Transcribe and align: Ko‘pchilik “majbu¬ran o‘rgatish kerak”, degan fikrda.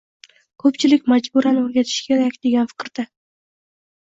Ko‘pchilik 0.63 1.05
“majbu¬ran 1.13 1.59
o‘rgatish 1.65 2.01
kerak”, 2.09 2.41
degan 2.47 2.71
fikrda. 2.73 3.07